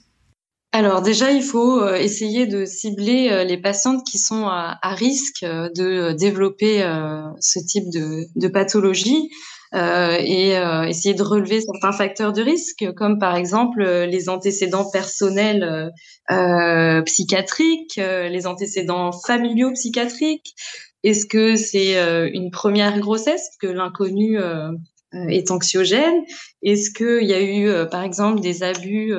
Alors 0.74 1.02
déjà, 1.02 1.32
il 1.32 1.44
faut 1.44 1.82
euh, 1.82 1.96
essayer 1.96 2.46
de 2.46 2.66
cibler 2.66 3.30
euh, 3.30 3.44
les 3.44 3.58
patientes 3.58 4.06
qui 4.06 4.20
sont 4.20 4.46
à, 4.46 4.78
risque 4.84 5.44
euh, 5.44 5.70
de 5.76 6.14
développer 6.14 6.82
ce 7.40 7.60
type 7.60 7.90
de, 7.92 8.26
de 8.36 8.48
pathologie. 8.48 9.30
Euh, 9.74 10.18
et 10.20 10.58
euh, 10.58 10.84
essayer 10.84 11.16
de 11.16 11.24
relever 11.24 11.62
certains 11.62 11.94
facteurs 11.94 12.34
de 12.34 12.42
risque, 12.42 12.86
comme 12.98 13.20
par 13.20 13.38
exemple 13.38 13.82
euh, 13.82 14.06
les 14.06 14.28
antécédents 14.28 14.90
personnels 14.92 15.92
psychiatriques, 17.06 17.98
les 17.98 18.48
antécédents 18.48 19.12
familiaux 19.12 19.72
psychiatriques. 19.74 20.56
Est-ce 21.04 21.26
que 21.26 21.56
c'est 21.56 21.98
une 22.32 22.52
première 22.52 23.00
grossesse 23.00 23.50
que 23.60 23.68
l'inconnu 23.68 24.40
est 25.14 25.52
anxiogène? 25.52 26.22
Est-ce 26.64 26.92
qu'il 26.92 27.28
y 27.28 27.34
a 27.34 27.42
eu, 27.42 27.90
par 27.90 28.04
exemple, 28.04 28.40
des 28.40 28.64
abus 28.64 29.14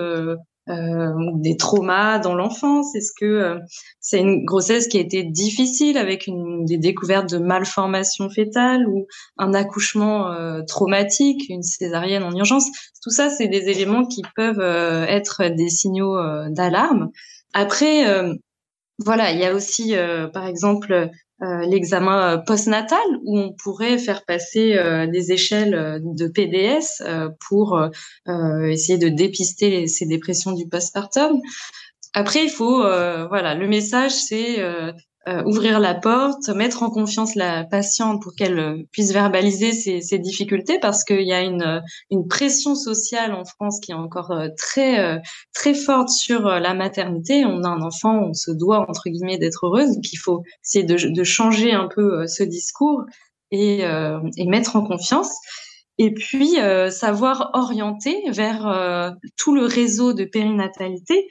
euh, 0.69 1.11
des 1.35 1.57
traumas 1.57 2.21
dans 2.21 2.35
l'enfance 2.35 2.95
Est-ce 2.95 3.13
que 3.19 3.25
euh, 3.25 3.59
c'est 3.99 4.21
une 4.21 4.45
grossesse 4.45 4.87
qui 4.87 4.99
a 4.99 5.01
été 5.01 5.25
difficile 5.25 5.99
avec 5.99 6.29
une, 6.29 6.65
des 6.65 6.79
découvertes 6.79 7.29
de 7.29 7.39
malformations 7.39 8.31
fétales 8.31 8.87
ou 8.87 9.07
un 9.39 9.55
accouchement 9.55 10.31
euh, 10.31 10.61
traumatique, 10.67 11.43
une 11.49 11.65
césarienne 11.65 12.23
en 12.23 12.35
urgence? 12.37 12.67
Tout 13.03 13.11
ça, 13.11 13.29
c'est 13.29 13.49
des 13.49 13.69
éléments 13.71 14.07
qui 14.07 14.23
peuvent 14.37 14.61
être 15.09 15.49
des 15.49 15.69
signaux 15.69 16.17
d'alarme. 16.51 17.11
Après, 17.53 18.05
voilà, 18.99 19.33
il 19.33 19.41
y 19.41 19.45
a 19.45 19.55
aussi, 19.55 19.95
par 20.33 20.47
exemple, 20.47 20.93
euh, 20.93 21.09
l'examen 21.43 22.35
euh, 22.35 22.39
postnatal 22.39 23.05
où 23.25 23.39
on 23.39 23.53
pourrait 23.53 23.99
faire 23.99 24.25
passer 24.25 24.77
euh, 24.77 25.07
des 25.07 25.33
échelles 25.33 26.01
de 26.03 26.29
PDS 26.29 27.03
pour 27.49 27.81
essayer 28.69 28.99
de 28.99 29.09
dépister 29.09 29.87
ces 29.87 30.07
dépressions 30.07 30.53
du 30.53 30.69
postpartum. 30.69 31.41
Après, 32.15 32.45
il 32.45 32.51
faut, 32.51 32.79
voilà, 32.79 33.55
le 33.55 33.67
message, 33.67 34.13
c'est 34.13 34.61
euh, 34.61 34.93
ouvrir 35.47 35.79
la 35.79 35.95
porte, 35.95 36.49
mettre 36.49 36.83
en 36.83 36.91
confiance 36.91 37.37
la 37.37 37.63
patiente 37.63 38.21
pour 38.21 38.35
qu'elle 38.35 38.59
euh, 38.59 38.83
puisse 38.91 39.13
verbaliser 39.13 39.71
ses, 39.71 40.01
ses 40.01 40.19
difficultés 40.19 40.81
parce 40.81 41.05
qu'il 41.05 41.23
y 41.23 41.33
a 41.33 41.43
une, 41.43 41.63
euh, 41.63 41.81
une 42.11 42.27
pression 42.27 42.75
sociale 42.75 43.33
en 43.33 43.45
France 43.45 43.79
qui 43.81 43.93
est 43.93 43.95
encore 43.95 44.35
très 44.57 45.21
très 45.55 45.75
forte 45.75 46.09
sur 46.09 46.43
la 46.43 46.75
maternité. 46.75 47.45
On 47.45 47.63
a 47.63 47.69
un 47.69 47.83
enfant, 47.83 48.31
on 48.31 48.35
se 48.35 48.51
doit 48.51 48.89
entre 48.89 49.09
guillemets 49.11 49.39
d'être 49.39 49.67
heureuse, 49.67 49.95
donc 49.95 50.13
il 50.13 50.17
faut 50.17 50.43
essayer 50.65 50.85
de, 50.85 50.97
de 51.15 51.25
changer 51.25 51.73
un 51.73 51.89
peu 51.89 52.27
ce 52.27 52.43
discours 52.43 53.03
et, 53.51 53.83
et 53.83 54.47
mettre 54.47 54.77
en 54.77 54.83
confiance. 54.83 55.33
Et 55.99 56.13
puis 56.13 56.57
savoir 56.91 57.51
orienter 57.55 58.23
vers 58.29 59.15
tout 59.37 59.55
le 59.55 59.65
réseau 59.67 60.13
de 60.13 60.25
périnatalité 60.25 61.29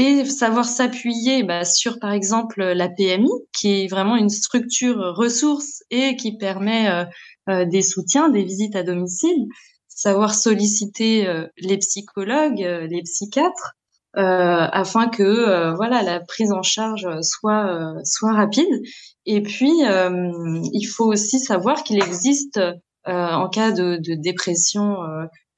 et 0.00 0.24
savoir 0.24 0.64
s'appuyer 0.64 1.42
bah, 1.42 1.66
sur, 1.66 1.98
par 1.98 2.12
exemple, 2.12 2.62
la 2.62 2.88
PMI, 2.88 3.28
qui 3.52 3.82
est 3.82 3.86
vraiment 3.86 4.16
une 4.16 4.30
structure 4.30 4.96
ressource 5.14 5.82
et 5.90 6.16
qui 6.16 6.38
permet 6.38 6.88
euh, 6.88 7.04
euh, 7.50 7.64
des 7.66 7.82
soutiens, 7.82 8.30
des 8.30 8.42
visites 8.42 8.76
à 8.76 8.82
domicile, 8.82 9.46
savoir 9.88 10.34
solliciter 10.34 11.26
euh, 11.26 11.46
les 11.58 11.76
psychologues, 11.76 12.60
les 12.60 13.02
psychiatres, 13.02 13.74
afin 14.14 15.08
que 15.08 15.72
voilà 15.76 16.02
la 16.02 16.18
prise 16.18 16.50
en 16.50 16.62
charge 16.62 17.06
soit 17.22 17.94
soit 18.02 18.32
rapide. 18.32 18.82
Et 19.24 19.40
puis, 19.40 19.70
il 19.70 20.84
faut 20.86 21.04
aussi 21.04 21.38
savoir 21.38 21.84
qu'il 21.84 22.02
existe 22.02 22.58
en 23.04 23.48
cas 23.48 23.70
de, 23.70 23.98
de 23.98 24.14
dépression 24.20 24.96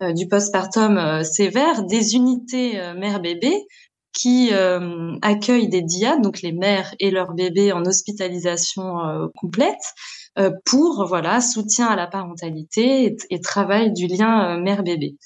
du 0.03 0.29
postpartum 0.29 1.25
sévère 1.25 1.85
des 1.85 2.15
unités 2.15 2.73
mère-bébé 2.95 3.55
qui 4.13 4.51
euh, 4.53 5.17
accueillent 5.23 5.69
des 5.69 5.83
DIAD, 5.83 6.23
donc 6.23 6.43
les 6.43 6.53
mères 6.53 6.95
et 7.01 7.11
leurs 7.11 7.35
bébés 7.35 7.73
en 7.73 7.85
hospitalisation 7.85 9.01
euh, 9.01 9.27
complète, 9.37 9.83
euh, 10.39 10.51
pour 10.65 11.07
voilà 11.07 11.41
soutien 11.41 11.87
à 11.87 11.97
la 11.97 12.07
parentalité 12.07 13.17
et, 13.31 13.41
travail 13.41 13.93
du 13.93 14.07
lien 14.07 14.59
mère-bébé. 14.59 15.17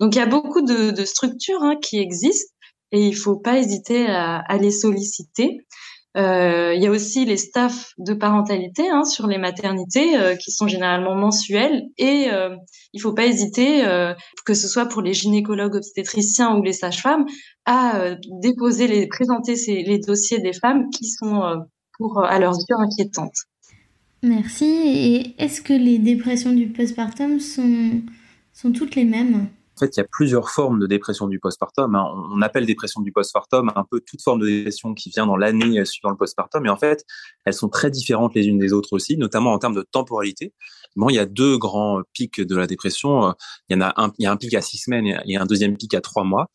Donc 0.00 0.14
il 0.14 0.18
y 0.18 0.22
a 0.22 0.26
beaucoup 0.26 0.62
de, 0.62 0.90
de 0.90 1.04
structures 1.04 1.62
hein, 1.62 1.76
qui 1.80 1.98
existent 1.98 2.52
et 2.92 3.06
il 3.06 3.14
faut 3.14 3.36
pas 3.36 3.58
hésiter 3.58 4.06
à, 4.06 4.36
à 4.38 4.56
les 4.58 4.70
solliciter. 4.70 5.58
Euh, 6.16 6.72
il 6.74 6.82
y 6.82 6.86
a 6.86 6.90
aussi 6.90 7.26
les 7.26 7.36
staffs 7.36 7.92
de 7.98 8.14
parentalité 8.14 8.88
hein, 8.88 9.04
sur 9.04 9.26
les 9.26 9.36
maternités 9.36 10.16
euh, 10.16 10.34
qui 10.34 10.50
sont 10.50 10.66
généralement 10.66 11.14
mensuels 11.14 11.82
et 11.98 12.28
euh, 12.32 12.56
il 12.94 13.02
faut 13.02 13.12
pas 13.12 13.26
hésiter, 13.26 13.84
que 14.46 14.54
ce 14.54 14.68
soit 14.68 14.86
pour 14.86 15.02
les 15.02 15.12
gynécologues 15.12 15.74
obstétriciens 15.74 16.56
ou 16.56 16.62
les 16.62 16.72
sages-femmes, 16.72 17.26
à 17.66 18.16
déposer, 18.40 18.86
les 18.86 19.06
présenter 19.06 19.54
les 19.66 19.98
dossiers 19.98 20.38
des 20.38 20.54
femmes 20.54 20.88
qui 20.90 21.04
sont 21.06 21.42
pour 21.98 22.24
à 22.24 22.38
leurs 22.38 22.54
yeux 22.54 22.76
inquiétantes. 22.78 23.36
Merci. 24.22 24.64
Et 24.64 25.34
est-ce 25.42 25.60
que 25.60 25.74
les 25.74 25.98
dépressions 25.98 26.52
du 26.52 26.68
postpartum 26.68 27.38
sont, 27.38 28.00
sont 28.54 28.72
toutes 28.72 28.94
les 28.94 29.04
mêmes? 29.04 29.48
En 29.76 29.78
fait, 29.78 29.96
il 29.96 30.00
y 30.00 30.02
a 30.02 30.06
plusieurs 30.10 30.48
formes 30.48 30.78
de 30.78 30.86
dépression 30.86 31.26
du 31.26 31.38
postpartum. 31.38 31.94
Hein. 31.94 32.06
On 32.32 32.40
appelle 32.40 32.64
dépression 32.64 33.02
du 33.02 33.12
postpartum 33.12 33.70
un 33.76 33.84
peu 33.84 34.00
toute 34.00 34.22
forme 34.22 34.40
de 34.40 34.46
dépression 34.46 34.94
qui 34.94 35.10
vient 35.10 35.26
dans 35.26 35.36
l'année 35.36 35.84
suivant 35.84 36.08
le 36.08 36.16
postpartum. 36.16 36.64
Et 36.64 36.70
en 36.70 36.78
fait, 36.78 37.04
elles 37.44 37.52
sont 37.52 37.68
très 37.68 37.90
différentes 37.90 38.34
les 38.34 38.46
unes 38.46 38.58
des 38.58 38.72
autres 38.72 38.94
aussi, 38.94 39.18
notamment 39.18 39.52
en 39.52 39.58
termes 39.58 39.74
de 39.74 39.82
temporalité. 39.82 40.54
Bon, 40.96 41.08
il 41.10 41.14
y 41.14 41.18
a 41.18 41.26
deux 41.26 41.58
grands 41.58 42.00
pics 42.12 42.40
de 42.40 42.56
la 42.56 42.66
dépression. 42.66 43.34
Il 43.68 43.74
y 43.74 43.76
en 43.76 43.82
a 43.82 43.92
un, 43.96 44.12
il 44.18 44.24
y 44.24 44.26
a 44.26 44.32
un 44.32 44.36
pic 44.36 44.54
à 44.54 44.60
six 44.60 44.78
semaines 44.78 45.20
et 45.26 45.36
un 45.36 45.46
deuxième 45.46 45.76
pic 45.76 45.94
à 45.94 46.00
trois 46.00 46.24
mois. 46.24 46.50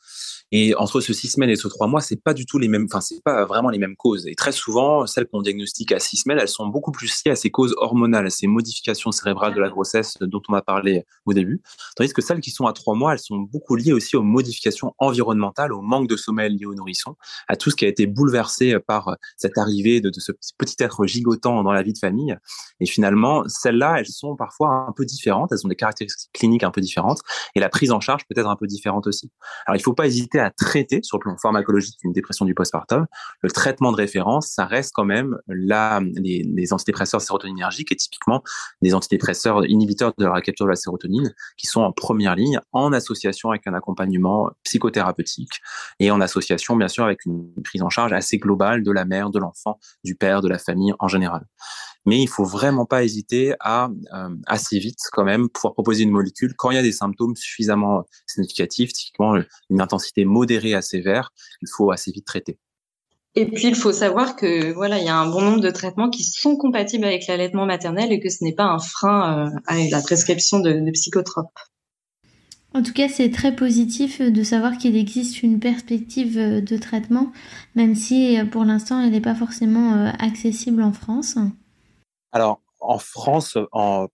Et 0.53 0.75
entre 0.75 0.99
ce 0.99 1.13
six 1.13 1.29
semaines 1.29 1.49
et 1.49 1.55
ce 1.55 1.69
trois 1.69 1.87
mois, 1.87 2.01
c'est 2.01 2.21
pas 2.21 2.33
du 2.33 2.45
tout 2.45 2.59
les 2.59 2.67
mêmes, 2.67 2.85
enfin, 2.91 2.99
c'est 2.99 3.23
pas 3.23 3.45
vraiment 3.45 3.69
les 3.69 3.77
mêmes 3.77 3.95
causes. 3.95 4.27
Et 4.27 4.35
très 4.35 4.51
souvent, 4.51 5.07
celles 5.07 5.25
qu'on 5.27 5.41
diagnostique 5.41 5.93
à 5.93 5.99
six 5.99 6.17
semaines, 6.17 6.39
elles 6.41 6.49
sont 6.49 6.67
beaucoup 6.67 6.91
plus 6.91 7.23
liées 7.23 7.31
à 7.31 7.35
ces 7.37 7.49
causes 7.49 7.73
hormonales, 7.77 8.29
ces 8.29 8.47
modifications 8.47 9.13
cérébrales 9.13 9.55
de 9.55 9.61
la 9.61 9.69
grossesse 9.69 10.17
dont 10.19 10.41
on 10.49 10.53
a 10.53 10.61
parlé 10.61 11.05
au 11.25 11.33
début. 11.33 11.61
Tandis 11.95 12.11
que 12.11 12.21
celles 12.21 12.41
qui 12.41 12.51
sont 12.51 12.65
à 12.65 12.73
trois 12.73 12.95
mois, 12.95 13.13
elles 13.13 13.19
sont 13.19 13.37
beaucoup 13.37 13.75
liées 13.77 13.93
aussi 13.93 14.17
aux 14.17 14.23
modifications 14.23 14.93
environnementales, 14.97 15.71
au 15.71 15.81
manque 15.81 16.09
de 16.09 16.17
sommeil 16.17 16.57
lié 16.57 16.65
au 16.65 16.75
nourrisson, 16.75 17.15
à 17.47 17.55
tout 17.55 17.69
ce 17.69 17.77
qui 17.77 17.85
a 17.85 17.87
été 17.87 18.05
bouleversé 18.05 18.77
par 18.79 19.15
cette 19.37 19.57
arrivée 19.57 20.01
de 20.01 20.11
ce 20.11 20.33
petit 20.57 20.75
être 20.79 21.05
gigotant 21.05 21.63
dans 21.63 21.71
la 21.71 21.81
vie 21.81 21.93
de 21.93 21.97
famille. 21.97 22.35
Et 22.81 22.85
finalement, 22.85 23.43
celles-là, 23.47 23.99
elles 23.99 24.07
sont 24.07 24.30
parfois 24.35 24.85
un 24.87 24.91
peu 24.91 25.05
différentes, 25.05 25.51
elles 25.51 25.65
ont 25.65 25.69
des 25.69 25.75
caractéristiques 25.75 26.31
cliniques 26.33 26.63
un 26.63 26.71
peu 26.71 26.81
différentes, 26.81 27.21
et 27.55 27.59
la 27.59 27.69
prise 27.69 27.91
en 27.91 27.99
charge 27.99 28.25
peut 28.27 28.39
être 28.39 28.47
un 28.47 28.55
peu 28.55 28.67
différente 28.67 29.07
aussi. 29.07 29.31
Alors, 29.65 29.75
il 29.75 29.81
faut 29.81 29.93
pas 29.93 30.07
hésiter 30.07 30.39
à 30.39 30.51
traiter 30.51 31.01
sur 31.03 31.17
le 31.17 31.21
plan 31.21 31.37
pharmacologique 31.37 31.97
une 32.03 32.13
dépression 32.13 32.45
du 32.45 32.53
postpartum, 32.53 33.05
le 33.41 33.51
traitement 33.51 33.91
de 33.91 33.97
référence, 33.97 34.47
ça 34.47 34.65
reste 34.65 34.91
quand 34.93 35.05
même 35.05 35.37
les, 35.47 36.43
les 36.43 36.73
antidépresseurs 36.73 37.21
sérotoninergiques 37.21 37.91
et 37.91 37.95
typiquement 37.95 38.43
des 38.81 38.93
antidépresseurs 38.93 39.65
inhibiteurs 39.65 40.13
de 40.17 40.25
la 40.25 40.41
capture 40.41 40.65
de 40.65 40.71
la 40.71 40.75
sérotonine 40.75 41.33
qui 41.57 41.67
sont 41.67 41.81
en 41.81 41.91
première 41.91 42.35
ligne 42.35 42.59
en 42.71 42.93
association 42.93 43.49
avec 43.49 43.67
un 43.67 43.73
accompagnement 43.73 44.49
psychothérapeutique 44.63 45.61
et 45.99 46.11
en 46.11 46.21
association 46.21 46.75
bien 46.75 46.87
sûr 46.87 47.03
avec 47.03 47.25
une 47.25 47.51
prise 47.63 47.81
en 47.81 47.89
charge 47.89 48.13
assez 48.13 48.37
globale 48.37 48.83
de 48.83 48.91
la 48.91 49.05
mère, 49.05 49.29
de 49.29 49.39
l'enfant, 49.39 49.79
du 50.03 50.15
père, 50.15 50.41
de 50.41 50.47
la 50.47 50.57
famille 50.57 50.93
en 50.99 51.07
général 51.07 51.45
mais 52.05 52.21
il 52.21 52.27
faut 52.27 52.43
vraiment 52.43 52.85
pas 52.85 53.03
hésiter 53.03 53.53
à 53.59 53.89
euh, 54.13 54.35
assez 54.47 54.79
vite 54.79 54.99
quand 55.11 55.23
même 55.23 55.49
pouvoir 55.49 55.73
proposer 55.73 56.03
une 56.03 56.11
molécule 56.11 56.53
quand 56.55 56.71
il 56.71 56.75
y 56.75 56.79
a 56.79 56.83
des 56.83 56.91
symptômes 56.91 57.35
suffisamment 57.35 58.03
significatifs, 58.27 58.93
typiquement 58.93 59.35
une 59.69 59.81
intensité 59.81 60.25
modérée 60.25 60.73
à 60.73 60.81
sévère, 60.81 61.31
il 61.61 61.67
faut 61.69 61.91
assez 61.91 62.11
vite 62.11 62.25
traiter. 62.25 62.57
Et 63.35 63.45
puis 63.45 63.67
il 63.67 63.75
faut 63.75 63.93
savoir 63.93 64.35
que 64.35 64.73
voilà, 64.73 64.99
il 64.99 65.05
y 65.05 65.09
a 65.09 65.15
un 65.15 65.29
bon 65.29 65.41
nombre 65.41 65.61
de 65.61 65.69
traitements 65.69 66.09
qui 66.09 66.23
sont 66.23 66.57
compatibles 66.57 67.05
avec 67.05 67.27
l'allaitement 67.27 67.65
maternel 67.65 68.11
et 68.11 68.19
que 68.19 68.29
ce 68.29 68.43
n'est 68.43 68.55
pas 68.55 68.65
un 68.65 68.79
frein 68.79 69.47
euh, 69.47 69.59
à 69.67 69.77
la 69.89 70.01
prescription 70.01 70.59
de, 70.59 70.73
de 70.73 70.91
psychotropes. 70.91 71.47
En 72.73 72.83
tout 72.83 72.93
cas, 72.93 73.09
c'est 73.09 73.29
très 73.31 73.53
positif 73.53 74.21
de 74.21 74.43
savoir 74.43 74.77
qu'il 74.77 74.95
existe 74.95 75.43
une 75.43 75.59
perspective 75.59 76.35
de 76.37 76.77
traitement, 76.77 77.33
même 77.75 77.95
si 77.95 78.37
pour 78.49 78.63
l'instant 78.63 79.01
elle 79.01 79.11
n'est 79.11 79.19
pas 79.19 79.35
forcément 79.35 80.05
accessible 80.19 80.81
en 80.81 80.93
France. 80.93 81.37
Alors, 82.31 82.61
en 82.81 82.97
France, 82.97 83.57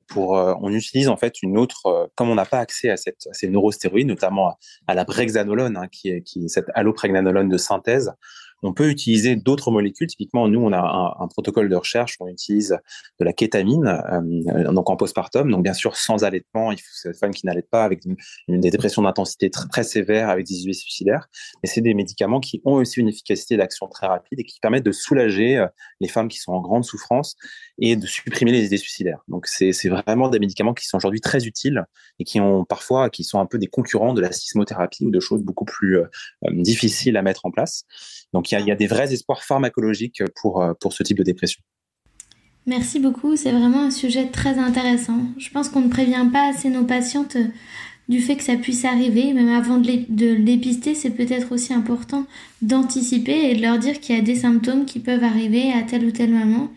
pour, 0.07 0.37
euh, 0.37 0.53
on 0.61 0.71
utilise 0.71 1.07
en 1.07 1.15
fait 1.15 1.41
une 1.41 1.57
autre, 1.57 1.85
euh, 1.85 2.07
comme 2.15 2.29
on 2.29 2.35
n'a 2.35 2.45
pas 2.45 2.59
accès 2.59 2.89
à, 2.89 2.97
ces 2.97 3.47
neurostéroïdes, 3.47 4.07
notamment 4.07 4.57
à, 4.87 4.93
la 4.93 5.05
brexanolone, 5.05 5.77
hein, 5.77 5.87
qui, 5.89 6.09
est, 6.09 6.21
qui 6.21 6.45
est 6.45 6.47
cette 6.49 6.67
allopregnanolone 6.73 7.47
de 7.47 7.57
synthèse, 7.57 8.11
on 8.63 8.73
peut 8.73 8.89
utiliser 8.89 9.35
d'autres 9.35 9.71
molécules. 9.71 10.07
Typiquement, 10.07 10.47
nous, 10.47 10.59
on 10.59 10.71
a 10.71 10.79
un, 10.79 11.23
un, 11.23 11.27
protocole 11.27 11.69
de 11.69 11.75
recherche, 11.75 12.15
on 12.19 12.27
utilise 12.27 12.77
de 13.19 13.25
la 13.25 13.33
kétamine, 13.33 13.85
euh, 13.87 14.71
donc 14.71 14.89
en 14.89 14.95
postpartum, 14.95 15.51
donc 15.51 15.63
bien 15.63 15.73
sûr 15.73 15.95
sans 15.95 16.23
allaitement. 16.23 16.71
Il 16.71 16.79
faut 16.79 16.87
cette 16.93 17.17
femme 17.17 17.31
qui 17.31 17.45
n'allaite 17.45 17.69
pas 17.69 17.83
avec 17.83 18.05
une, 18.05 18.15
une, 18.47 18.59
des 18.59 18.71
dépressions 18.71 19.01
d'intensité 19.01 19.49
très, 19.49 19.67
très 19.67 19.83
sévères, 19.83 20.29
avec 20.29 20.47
des 20.47 20.61
idées 20.61 20.73
suicidaires. 20.73 21.27
Mais 21.63 21.69
c'est 21.69 21.81
des 21.81 21.93
médicaments 21.93 22.39
qui 22.39 22.61
ont 22.65 22.73
aussi 22.73 22.99
une 22.99 23.09
efficacité 23.09 23.57
d'action 23.57 23.87
très 23.87 24.07
rapide 24.07 24.39
et 24.39 24.43
qui 24.43 24.59
permettent 24.59 24.85
de 24.85 24.91
soulager 24.91 25.57
euh, 25.57 25.67
les 25.99 26.07
femmes 26.07 26.27
qui 26.27 26.39
sont 26.39 26.53
en 26.53 26.61
grande 26.61 26.83
souffrance 26.83 27.35
et 27.79 27.95
de 27.95 28.07
supprimer 28.07 28.51
les 28.51 28.65
idées 28.65 28.77
suicidaires. 28.77 29.23
Donc 29.27 29.47
c'est 29.47 29.71
vraiment 29.89 30.29
des 30.29 30.39
médicaments 30.39 30.73
qui 30.73 30.85
sont 30.85 30.97
aujourd'hui 30.97 31.21
très 31.21 31.45
utiles 31.45 31.85
et 32.19 32.23
qui 32.23 32.39
ont 32.39 32.65
parfois, 32.65 33.09
qui 33.09 33.23
sont 33.23 33.39
un 33.39 33.45
peu 33.45 33.57
des 33.57 33.67
concurrents 33.67 34.13
de 34.13 34.21
la 34.21 34.31
sismothérapie 34.31 35.05
ou 35.05 35.11
de 35.11 35.19
choses 35.19 35.43
beaucoup 35.43 35.65
plus 35.65 35.97
euh, 35.97 36.07
difficiles 36.51 37.17
à 37.17 37.21
mettre 37.21 37.45
en 37.45 37.51
place. 37.51 37.85
Donc 38.37 38.51
il 38.51 38.67
y 38.67 38.71
a, 38.71 38.75
des 38.75 38.85
vrais 38.85 39.11
espoirs 39.11 39.43
pharmacologiques 39.43 40.21
pour, 40.39 40.61
euh, 40.61 40.75
pour 40.79 40.93
ce 40.93 41.01
type 41.01 41.17
de 41.17 41.23
dépression. 41.23 41.59
Merci 42.67 42.99
beaucoup, 42.99 43.35
c'est 43.35 43.51
vraiment 43.51 43.81
un 43.81 43.89
sujet 43.89 44.27
très 44.27 44.59
intéressant. 44.59 45.21
Je 45.39 45.49
pense 45.49 45.69
qu'on 45.69 45.81
ne 45.81 45.89
prévient 45.89 46.27
pas 46.31 46.47
assez 46.47 46.69
nos 46.69 46.83
patientes 46.83 47.35
euh, 47.35 47.47
du 48.09 48.21
fait 48.21 48.35
que 48.35 48.43
ça 48.43 48.55
puisse 48.55 48.85
arriver, 48.85 49.33
même 49.33 49.49
avant 49.49 49.79
de 49.79 50.33
l'épister, 50.35 50.93
c'est 50.93 51.09
peut-être 51.09 51.51
aussi 51.51 51.73
important 51.73 52.27
d'anticiper 52.61 53.49
et 53.49 53.55
de 53.55 53.61
leur 53.63 53.79
dire 53.79 53.99
qu'il 53.99 54.15
y 54.15 54.19
a 54.19 54.21
des 54.21 54.35
symptômes 54.35 54.85
qui 54.85 54.99
peuvent 54.99 55.23
arriver 55.23 55.73
à 55.73 55.81
telle 55.81 56.05
ou 56.05 56.11
telle 56.11 56.31
maman 56.31 56.69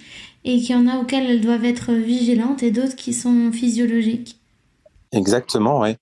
et 0.45 0.57
qu'il 0.61 0.71
y 0.71 0.79
en 0.79 0.89
a 0.89 0.97
auxquels 0.97 1.29
elles 1.29 1.43
doivent 1.43 1.67
être 1.67 1.93
vigilantes 1.93 2.63
et 2.63 2.71
d'autres 2.71 2.97
qui 2.97 3.13
sont 3.13 3.53
physiologiques. 3.53 4.41
Exactement, 5.13 5.81
oui. 5.81 5.95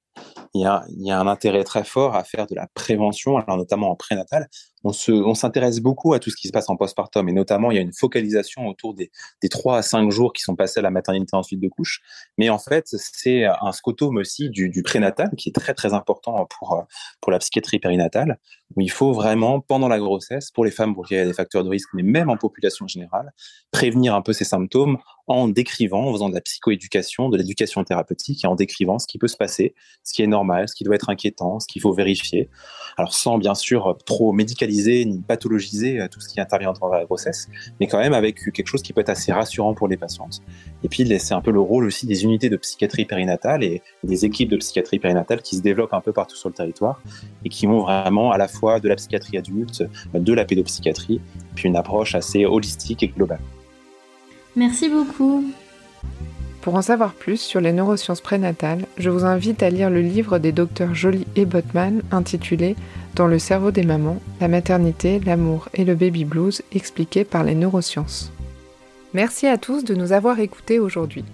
Il 0.55 0.63
y, 0.63 0.67
a, 0.67 0.85
il 0.97 1.05
y, 1.05 1.11
a, 1.11 1.19
un 1.19 1.27
intérêt 1.27 1.65
très 1.65 1.85
fort 1.85 2.15
à 2.15 2.23
faire 2.23 2.47
de 2.47 2.55
la 2.55 2.69
prévention, 2.75 3.37
alors 3.37 3.57
notamment 3.57 3.91
en 3.91 3.97
prénatal, 3.97 4.49
on 4.85 4.93
on 5.09 5.35
s'intéresse 5.35 5.81
beaucoup 5.81 6.15
à 6.15 6.19
tout 6.19 6.31
ce 6.31 6.37
qui 6.37 6.49
se 6.49 6.53
passe 6.53 6.69
en 6.69 6.77
postpartum 6.77 7.29
et 7.29 7.33
notamment 7.33 7.71
il 7.71 7.77
y 7.77 7.79
a 7.79 7.83
une 7.83 7.93
focalisation 7.93 8.67
autour 8.67 8.95
des, 8.95 9.11
des 9.43 9.49
3 9.49 9.79
à 9.79 9.83
5 9.83 10.11
jours 10.11 10.33
qui 10.33 10.43
sont 10.43 10.57
passés 10.57 10.81
à 10.81 10.83
la 10.83 10.91
maternité 10.91 11.37
ensuite 11.37 11.61
de 11.61 11.69
couche. 11.69 12.01
Mais 12.37 12.49
en 12.49 12.59
fait, 12.59 12.87
c'est 12.89 13.45
un 13.45 13.73
scotome 13.73 14.17
aussi 14.19 14.51
du, 14.51 14.69
du 14.69 14.83
prénatal 14.83 15.31
qui 15.37 15.49
est 15.49 15.53
très 15.53 15.75
très 15.75 15.95
important 15.95 16.47
pour, 16.47 16.87
pour 17.21 17.33
la 17.33 17.39
psychiatrie 17.39 17.79
périnatale 17.79 18.39
où 18.77 18.81
il 18.81 18.91
faut 18.91 19.13
vraiment, 19.13 19.61
pendant 19.61 19.89
la 19.89 19.99
grossesse, 19.99 20.51
pour 20.51 20.65
les 20.65 20.71
femmes 20.71 20.95
pour 20.95 21.07
qui 21.07 21.15
il 21.15 21.19
y 21.19 21.21
a 21.21 21.27
des 21.27 21.33
facteurs 21.33 21.65
de 21.65 21.69
risque, 21.69 21.89
mais 21.95 22.03
même 22.03 22.29
en 22.29 22.37
population 22.37 22.87
générale, 22.87 23.33
prévenir 23.71 24.15
un 24.15 24.23
peu 24.23 24.33
ces 24.33 24.45
symptômes 24.45 24.99
en 25.27 25.47
décrivant, 25.47 26.09
en 26.09 26.13
faisant 26.13 26.29
de 26.31 26.35
la 26.35 26.41
psychoéducation, 26.41 27.29
de 27.29 27.37
l'éducation 27.37 27.85
thérapeutique 27.85 28.45
et 28.45 28.47
en 28.47 28.55
décrivant 28.55 28.99
ce 28.99 29.07
qui 29.07 29.19
peut 29.19 29.29
se 29.29 29.37
passer, 29.37 29.75
ce 30.03 30.15
qui 30.15 30.23
est 30.23 30.27
normal, 30.27 30.69
ce 30.69 30.75
qui 30.75 30.85
doit 30.85 30.95
être 30.95 31.11
inquiétant, 31.11 31.61
ce 31.61 31.67
qu'il 31.67 31.83
faut 31.83 31.93
vérifier. 31.93 32.49
Alors 32.97 33.13
sans 33.13 33.37
bien 33.37 33.55
sûr 33.55 33.99
trop 34.07 34.33
médicaliser 34.33 35.05
ni 35.05 35.21
pathologiser 35.21 36.01
euh, 36.01 36.09
tout 36.09 36.21
ce 36.21 36.29
qui 36.29 36.41
intervient 36.41 36.73
dans 36.73 36.89
la 36.89 37.05
grossesse, 37.05 37.49
mais 37.79 37.87
quand 37.87 37.99
même 37.99 38.15
avec 38.15 38.37
quelque 38.53 38.67
chose 38.67 38.83
qui 38.83 38.93
peut 38.93 39.03
être 39.03 39.11
assez 39.11 39.33
rassurant 39.33 39.75
pour 39.75 39.89
les 39.89 39.97
patientes. 39.97 40.41
Et 40.83 40.89
puis, 40.89 41.07
c'est 41.19 41.35
un 41.35 41.41
peu 41.41 41.51
le 41.51 41.61
rôle 41.61 41.85
aussi 41.85 42.07
des 42.07 42.25
unités 42.25 42.49
de 42.49 42.57
psychiatrie 42.57 43.05
périnatale 43.05 43.65
et 43.65 43.83
des 44.05 44.25
équipes 44.25 44.49
de 44.49 44.57
psychiatrie 44.57 44.99
périnatale 44.99 45.43
qui 45.43 45.57
se 45.57 45.63
développent 45.63 45.95
un 45.95 46.01
peu 46.01 46.13
partout 46.13 46.37
sur 46.37 46.49
le 46.49 46.55
territoire 46.55 47.03
et 47.45 47.49
qui 47.49 47.67
ont 47.67 47.81
vraiment 47.81 48.33
à 48.33 48.39
la 48.39 48.49
fois 48.59 48.81
de 48.81 48.89
la 48.89 48.97
psychiatrie 48.97 49.39
adulte, 49.39 49.85
de 50.15 50.33
la 50.33 50.45
pédopsychiatrie, 50.45 51.21
puis 51.55 51.69
une 51.69 51.77
approche 51.77 52.15
assez 52.15 52.45
holistique 52.45 53.03
et 53.03 53.09
globale. 53.09 53.41
Merci 54.57 54.89
beaucoup. 54.89 55.45
Pour 56.61 56.75
en 56.75 56.83
savoir 56.83 57.15
plus 57.15 57.41
sur 57.41 57.61
les 57.61 57.73
neurosciences 57.73 58.21
prénatales, 58.21 58.85
je 58.99 59.11
vous 59.11 59.25
invite 59.25 59.63
à 59.63 59.71
lire 59.71 59.91
le 59.91 60.01
livre 60.01 60.39
des 60.39 60.53
docteurs 60.53 60.95
Joly 60.95 61.27
et 61.37 61.47
Botman 61.47 62.03
intitulé 62.11 62.77
Dans 63.15 63.27
le 63.27 63.39
cerveau 63.39 63.71
des 63.71 63.85
mamans, 63.85 64.21
la 64.41 64.49
maternité, 64.49 65.21
l'amour 65.25 65.69
et 65.75 65.85
le 65.85 65.95
baby 65.95 66.25
blues 66.25 66.63
expliqué 66.73 67.25
par 67.25 67.45
les 67.45 67.55
neurosciences. 67.55 68.33
Merci 69.15 69.47
à 69.47 69.57
tous 69.57 69.85
de 69.85 69.95
nous 69.95 70.13
avoir 70.13 70.41
écoutés 70.41 70.79
aujourd'hui. 70.79 71.25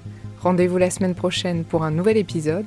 Rendez-vous 0.40 0.78
la 0.78 0.90
semaine 0.90 1.14
prochaine 1.14 1.64
pour 1.64 1.82
un 1.84 1.90
nouvel 1.90 2.16
épisode. 2.16 2.66